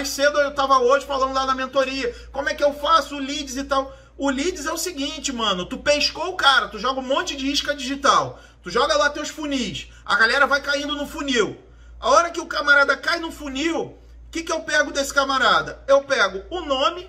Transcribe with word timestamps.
Mais 0.00 0.08
cedo 0.08 0.40
eu 0.40 0.54
tava 0.54 0.78
hoje 0.78 1.04
falando 1.04 1.34
lá 1.34 1.44
na 1.44 1.54
mentoria. 1.54 2.10
Como 2.32 2.48
é 2.48 2.54
que 2.54 2.64
eu 2.64 2.72
faço 2.72 3.16
o 3.16 3.18
leads 3.18 3.58
e 3.58 3.64
tal? 3.64 3.94
O 4.16 4.30
leads 4.30 4.64
é 4.64 4.72
o 4.72 4.78
seguinte, 4.78 5.30
mano. 5.30 5.66
Tu 5.66 5.76
pescou 5.76 6.30
o 6.30 6.36
cara, 6.36 6.68
tu 6.68 6.78
joga 6.78 7.00
um 7.00 7.06
monte 7.06 7.36
de 7.36 7.46
isca 7.46 7.74
digital. 7.74 8.40
Tu 8.62 8.70
joga 8.70 8.96
lá 8.96 9.10
teus 9.10 9.28
funis. 9.28 9.88
A 10.02 10.16
galera 10.16 10.46
vai 10.46 10.62
caindo 10.62 10.96
no 10.96 11.06
funil. 11.06 11.54
A 12.00 12.08
hora 12.08 12.30
que 12.30 12.40
o 12.40 12.46
camarada 12.46 12.96
cai 12.96 13.18
no 13.18 13.30
funil, 13.30 13.78
o 13.78 13.98
que, 14.30 14.42
que 14.42 14.50
eu 14.50 14.60
pego 14.60 14.90
desse 14.90 15.12
camarada? 15.12 15.84
Eu 15.86 16.02
pego 16.04 16.44
o 16.48 16.62
nome, 16.62 17.06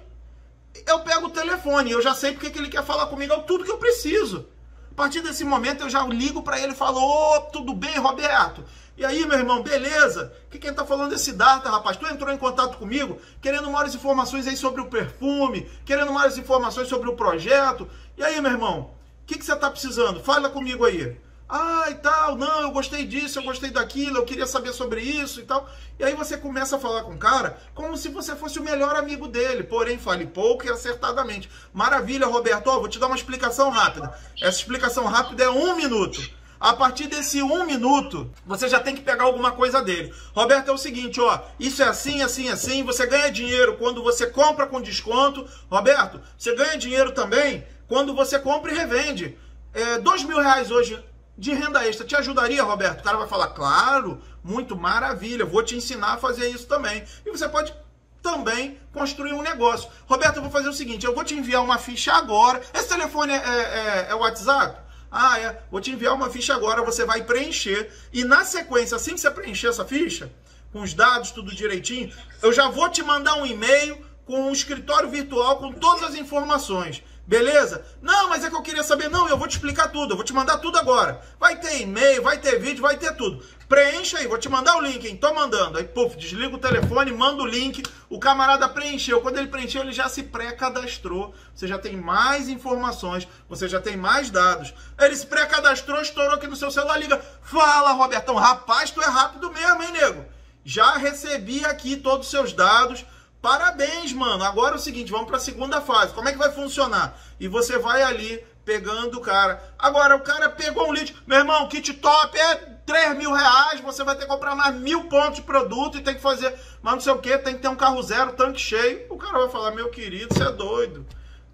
eu 0.86 1.00
pego 1.00 1.28
o 1.28 1.32
telefone. 1.32 1.92
Eu 1.92 2.02
já 2.02 2.14
sei 2.14 2.34
porque 2.34 2.50
que 2.50 2.60
ele 2.60 2.68
quer 2.68 2.84
falar 2.84 3.06
comigo, 3.06 3.32
é 3.32 3.40
tudo 3.44 3.64
que 3.64 3.72
eu 3.72 3.78
preciso. 3.78 4.50
A 4.92 4.94
partir 4.94 5.22
desse 5.22 5.44
momento 5.44 5.84
eu 5.84 5.90
já 5.90 6.06
ligo 6.06 6.44
para 6.44 6.60
ele 6.60 6.74
e 6.74 6.76
falo: 6.76 7.00
Ô, 7.00 7.36
oh, 7.36 7.42
tudo 7.52 7.74
bem, 7.74 7.98
Roberto? 7.98 8.64
E 8.98 9.06
aí, 9.06 9.26
meu 9.26 9.40
irmão, 9.40 9.64
beleza? 9.64 10.32
Que 10.50 10.60
quem 10.60 10.74
tá 10.74 10.86
falando 10.86 11.16
é 11.16 11.18
Siddhartha, 11.18 11.70
rapaz. 11.70 11.98
Tu 11.98 12.06
entrou 12.06 12.32
em 12.32 12.38
contato 12.38 12.78
comigo 12.78 13.20
querendo 13.42 13.72
maiores 13.72 13.96
informações 13.96 14.46
aí 14.46 14.56
sobre 14.56 14.82
o 14.82 14.88
perfume, 14.88 15.68
querendo 15.86 16.12
maiores 16.12 16.38
informações 16.38 16.88
sobre 16.88 17.10
o 17.10 17.16
projeto. 17.16 17.90
E 18.18 18.24
aí, 18.24 18.40
meu 18.42 18.52
irmão, 18.52 18.92
o 19.24 19.26
que, 19.26 19.38
que 19.38 19.46
você 19.46 19.56
tá 19.56 19.72
precisando? 19.72 20.22
Fala 20.22 20.50
comigo 20.50 20.86
aí. 20.86 21.18
Ah, 21.54 21.88
e 21.90 21.96
tal, 21.96 22.38
não, 22.38 22.62
eu 22.62 22.72
gostei 22.72 23.06
disso, 23.06 23.38
eu 23.38 23.44
gostei 23.44 23.72
daquilo, 23.72 24.20
eu 24.20 24.24
queria 24.24 24.48
saber 24.48 24.72
sobre 24.72 25.02
isso 25.02 25.42
e 25.42 25.44
tal. 25.44 25.70
E 26.00 26.04
aí 26.06 26.16
você 26.16 26.38
começa 26.38 26.78
a 26.78 26.80
falar 26.80 27.04
com 27.04 27.12
o 27.12 27.18
cara 27.18 27.58
como 27.76 27.98
se 27.98 28.08
você 28.08 28.34
fosse 28.38 28.58
o 28.58 28.64
melhor 28.64 28.96
amigo 28.96 29.28
dele, 29.28 29.62
porém 29.62 30.00
fale 30.00 30.26
pouco 30.26 30.66
e 30.66 30.70
acertadamente. 30.70 31.52
Maravilha, 31.74 32.26
Roberto, 32.26 32.68
oh, 32.68 32.80
vou 32.80 32.88
te 32.88 32.98
dar 32.98 33.08
uma 33.08 33.18
explicação 33.18 33.70
rápida. 33.70 34.18
Essa 34.42 34.60
explicação 34.60 35.04
rápida 35.08 35.44
é 35.44 35.50
um 35.50 35.76
minuto. 35.76 36.22
A 36.58 36.72
partir 36.72 37.08
desse 37.08 37.44
um 37.44 37.66
minuto, 37.66 38.32
você 38.46 38.70
já 38.70 38.80
tem 38.80 38.96
que 38.96 39.02
pegar 39.02 39.26
alguma 39.26 39.52
coisa 39.52 39.82
dele. 39.82 40.14
Roberto, 40.34 40.70
é 40.70 40.72
o 40.72 40.78
seguinte, 40.78 41.20
ó, 41.20 41.38
isso 41.60 41.84
é 41.84 41.88
assim, 41.88 42.22
assim, 42.22 42.48
assim, 42.48 42.82
você 42.84 43.06
ganha 43.06 43.30
dinheiro 43.30 43.76
quando 43.76 44.02
você 44.02 44.26
compra 44.26 44.68
com 44.68 44.80
desconto. 44.80 45.46
Roberto, 45.70 46.22
você 46.38 46.56
ganha 46.56 46.78
dinheiro 46.78 47.12
também 47.12 47.66
quando 47.90 48.16
você 48.16 48.40
compra 48.40 48.72
e 48.72 48.78
revende. 48.78 49.38
É, 49.74 49.98
dois 50.00 50.24
mil 50.24 50.40
reais 50.40 50.72
hoje 50.72 51.11
de 51.38 51.54
renda 51.54 51.86
extra. 51.88 52.06
Te 52.06 52.16
ajudaria, 52.16 52.64
Roberto? 52.64 53.02
O 53.02 53.04
cara 53.04 53.18
vai 53.18 53.28
falar, 53.28 53.48
claro, 53.48 54.22
muito 54.44 54.76
maravilha, 54.76 55.46
vou 55.46 55.64
te 55.64 55.76
ensinar 55.76 56.14
a 56.14 56.18
fazer 56.18 56.50
isso 56.50 56.68
também. 56.68 57.04
E 57.26 57.32
você 57.32 57.48
pode 57.48 57.74
também 58.22 58.80
construir 58.94 59.34
um 59.34 59.42
negócio. 59.42 59.90
Roberto, 60.06 60.38
eu 60.38 60.42
vou 60.44 60.52
fazer 60.52 60.70
o 60.70 60.74
seguinte, 60.74 61.06
eu 61.06 61.16
vou 61.16 61.24
te 61.24 61.34
enviar 61.34 61.64
uma 61.64 61.78
ficha 61.78 62.14
agora. 62.14 62.62
Esse 62.74 62.88
telefone 62.90 63.34
é, 63.34 63.38
é, 63.38 64.08
é 64.10 64.16
WhatsApp? 64.16 64.80
Ah, 65.12 65.40
é. 65.40 65.62
Vou 65.70 65.82
te 65.82 65.92
enviar 65.92 66.14
uma 66.14 66.30
ficha 66.30 66.54
agora, 66.54 66.84
você 66.84 67.04
vai 67.04 67.24
preencher. 67.24 67.92
E 68.14 68.24
na 68.24 68.46
sequência, 68.46 68.96
assim 68.96 69.16
que 69.16 69.20
você 69.20 69.30
preencher 69.30 69.68
essa 69.68 69.84
ficha, 69.84 70.32
com 70.72 70.82
os 70.82 70.94
dados, 70.94 71.32
tudo 71.32 71.54
direitinho, 71.54 72.14
eu 72.42 72.54
já 72.54 72.70
vou 72.70 72.88
te 72.90 73.04
mandar 73.04 73.36
um 73.36 73.46
e-mail 73.46 73.98
com 74.26 74.48
um 74.48 74.52
escritório 74.52 75.10
virtual 75.10 75.58
com 75.58 75.74
todas 75.74 76.04
as 76.04 76.16
informações. 76.16 77.04
Beleza? 77.32 77.86
Não, 78.02 78.28
mas 78.28 78.44
é 78.44 78.50
que 78.50 78.56
eu 78.58 78.62
queria 78.62 78.84
saber. 78.84 79.10
Não, 79.10 79.30
eu 79.30 79.38
vou 79.38 79.48
te 79.48 79.52
explicar 79.52 79.88
tudo. 79.88 80.12
Eu 80.12 80.18
vou 80.18 80.26
te 80.26 80.34
mandar 80.34 80.58
tudo 80.58 80.78
agora. 80.78 81.22
Vai 81.40 81.56
ter 81.56 81.80
e-mail, 81.80 82.22
vai 82.22 82.38
ter 82.38 82.60
vídeo, 82.60 82.82
vai 82.82 82.98
ter 82.98 83.16
tudo. 83.16 83.42
Preencha 83.70 84.18
aí, 84.18 84.28
vou 84.28 84.38
te 84.38 84.50
mandar 84.50 84.76
o 84.76 84.82
link, 84.82 85.08
hein? 85.08 85.16
Tô 85.16 85.34
mandando. 85.34 85.78
Aí, 85.78 85.86
puf, 85.86 86.18
desliga 86.18 86.54
o 86.54 86.60
telefone, 86.60 87.10
manda 87.14 87.42
o 87.42 87.46
link. 87.46 87.84
O 88.10 88.20
camarada 88.20 88.68
preencheu. 88.68 89.22
Quando 89.22 89.38
ele 89.38 89.48
preencheu, 89.48 89.82
ele 89.82 89.94
já 89.94 90.10
se 90.10 90.24
pré-cadastrou. 90.24 91.34
Você 91.56 91.70
já 91.70 91.80
tem 91.80 91.96
mais 91.96 92.50
informações, 92.50 93.26
você 93.48 93.66
já 93.66 93.80
tem 93.80 93.96
mais 93.96 94.30
dados. 94.30 94.74
Ele 95.00 95.16
se 95.16 95.26
pré-cadastrou, 95.26 96.02
estourou 96.02 96.34
aqui 96.34 96.48
no 96.48 96.58
seu 96.58 96.70
celular, 96.70 96.98
liga. 96.98 97.24
Fala, 97.44 97.94
Robertão. 97.94 98.36
Rapaz, 98.36 98.92
tu 98.92 99.02
é 99.02 99.08
rápido 99.08 99.50
mesmo, 99.54 99.82
hein, 99.82 99.94
nego? 99.94 100.26
Já 100.66 100.98
recebi 100.98 101.64
aqui 101.64 101.96
todos 101.96 102.26
os 102.26 102.32
seus 102.32 102.52
dados 102.52 103.06
Parabéns, 103.42 104.14
mano. 104.14 104.44
Agora 104.44 104.76
é 104.76 104.78
o 104.78 104.82
seguinte, 104.82 105.12
vamos 105.12 105.28
para 105.28 105.38
a 105.38 105.40
segunda 105.40 105.82
fase. 105.82 106.14
Como 106.14 106.30
é 106.30 106.32
que 106.32 106.38
vai 106.38 106.52
funcionar? 106.52 107.18
E 107.40 107.48
você 107.48 107.80
vai 107.80 108.04
ali 108.04 108.46
pegando 108.64 109.18
o 109.18 109.22
cara. 109.22 109.62
Agora, 109.80 110.16
o 110.16 110.22
cara 110.22 110.50
pegou 110.50 110.88
um 110.88 110.92
lead. 110.92 111.16
Meu 111.26 111.40
irmão, 111.40 111.68
kit 111.68 111.94
top 111.94 112.38
é 112.38 112.56
3 112.86 113.18
mil 113.18 113.34
reais. 113.34 113.82
Você 113.82 114.04
vai 114.04 114.16
ter 114.16 114.22
que 114.22 114.28
comprar 114.28 114.56
mais 114.56 114.76
mil 114.76 115.06
pontos 115.06 115.38
de 115.38 115.42
produto 115.42 115.98
e 115.98 116.02
tem 116.02 116.14
que 116.14 116.22
fazer 116.22 116.56
mas 116.82 116.94
não 116.94 117.02
sei 117.02 117.14
o 117.14 117.20
que. 117.20 117.38
Tem 117.38 117.56
que 117.56 117.62
ter 117.62 117.68
um 117.68 117.76
carro 117.76 118.02
zero, 118.02 118.34
tanque 118.34 118.60
cheio. 118.60 119.06
O 119.10 119.18
cara 119.18 119.40
vai 119.40 119.50
falar, 119.50 119.72
meu 119.72 119.90
querido, 119.90 120.34
você 120.34 120.44
é 120.44 120.52
doido. 120.52 121.06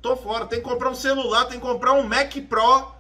Tô 0.02 0.16
fora. 0.16 0.46
Tem 0.46 0.60
que 0.60 0.66
comprar 0.68 0.90
um 0.90 0.96
celular, 0.96 1.46
tem 1.46 1.60
que 1.60 1.66
comprar 1.66 1.94
um 1.94 2.04
Mac 2.04 2.34
Pro. 2.48 2.92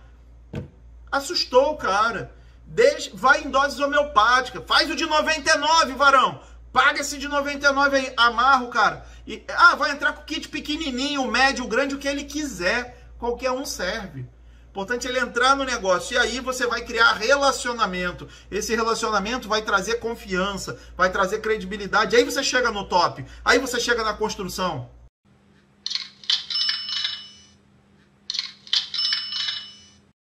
Assustou 1.12 1.72
o 1.72 1.78
cara. 1.78 2.34
Deixa, 2.66 3.12
vai 3.14 3.44
em 3.44 3.50
doses 3.50 3.80
homeopáticas. 3.80 4.64
Faz 4.68 4.90
o 4.92 4.96
de 4.96 5.06
99, 5.06 5.94
varão. 5.94 6.42
Paga 6.72 7.02
esse 7.02 7.18
de 7.18 7.28
99 7.28 7.98
aí, 7.98 8.14
amarra 8.18 8.64
o 8.64 8.70
cara. 8.70 9.06
E, 9.26 9.44
ah, 9.50 9.76
vai 9.76 9.92
entrar 9.92 10.14
com 10.14 10.24
kit 10.24 10.48
pequenininho, 10.50 11.30
médio, 11.30 11.68
grande, 11.68 11.96
o 11.96 11.98
que 11.98 12.08
ele 12.08 12.24
quiser. 12.24 13.06
Qualquer 13.18 13.52
um 13.52 13.66
serve. 13.66 14.26
Importante 14.70 15.08
ele 15.08 15.20
entrar 15.20 15.56
no 15.56 15.64
negócio. 15.64 16.14
E 16.14 16.18
aí 16.20 16.40
você 16.40 16.68
vai 16.68 16.82
criar 16.82 17.14
relacionamento. 17.14 18.28
Esse 18.52 18.76
relacionamento 18.76 19.50
vai 19.50 19.64
trazer 19.64 19.96
confiança, 19.96 20.80
vai 20.96 21.10
trazer 21.10 21.40
credibilidade. 21.40 22.16
Aí 22.16 22.24
você 22.24 22.44
chega 22.44 22.72
no 22.72 22.84
top. 22.84 23.26
Aí 23.44 23.58
você 23.58 23.80
chega 23.80 24.04
na 24.04 24.14
construção. 24.14 24.88